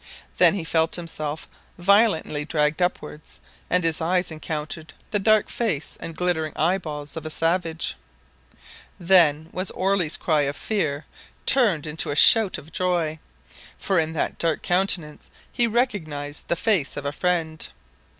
Then 0.39 0.55
he 0.55 0.63
felt 0.63 0.95
himself 0.95 1.47
violently 1.77 2.43
dragged 2.43 2.81
upwards, 2.81 3.39
and 3.69 3.83
his 3.83 4.01
eyes 4.01 4.31
encountered 4.31 4.93
the 5.11 5.19
dark 5.19 5.47
face 5.47 5.95
and 5.99 6.15
glittering 6.15 6.53
eye 6.55 6.79
balls 6.79 7.15
of 7.15 7.23
a 7.23 7.29
savage. 7.29 7.93
Then 8.99 9.49
was 9.51 9.69
Orley's 9.69 10.17
cry 10.17 10.41
of 10.49 10.55
fear 10.55 11.05
turned 11.45 11.85
into 11.85 12.09
a 12.09 12.15
shout 12.15 12.57
of 12.57 12.71
joy, 12.71 13.19
for 13.77 13.99
in 13.99 14.13
that 14.13 14.39
dark 14.39 14.63
countenance 14.63 15.29
he 15.51 15.67
recognised 15.67 16.47
the 16.47 16.55
face 16.55 16.97
of 16.97 17.05
a 17.05 17.11
friend. 17.11 17.67